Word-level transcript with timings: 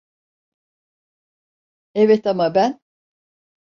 Evet, 1.95 2.25
ama 2.27 2.55
ben… 2.55 2.79